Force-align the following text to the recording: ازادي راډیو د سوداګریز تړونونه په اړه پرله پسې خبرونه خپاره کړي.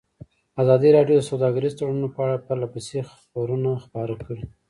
ازادي 0.61 0.89
راډیو 0.97 1.17
د 1.21 1.27
سوداګریز 1.29 1.73
تړونونه 1.79 2.07
په 2.15 2.19
اړه 2.25 2.43
پرله 2.45 2.67
پسې 2.73 2.97
خبرونه 3.11 3.69
خپاره 3.85 4.13
کړي. 4.25 4.43